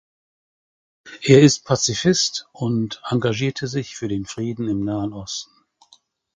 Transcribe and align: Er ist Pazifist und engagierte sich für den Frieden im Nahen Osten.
Er 1.21 1.43
ist 1.43 1.63
Pazifist 1.63 2.47
und 2.53 3.03
engagierte 3.07 3.67
sich 3.67 3.95
für 3.95 4.07
den 4.07 4.25
Frieden 4.25 4.67
im 4.67 4.83
Nahen 4.83 5.13
Osten. 5.13 5.51